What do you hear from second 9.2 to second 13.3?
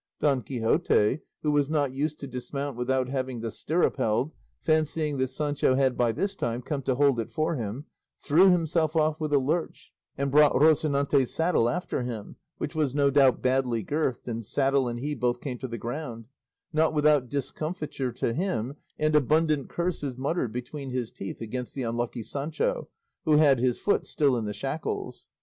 a lurch and brought Rocinante's saddle after him, which was no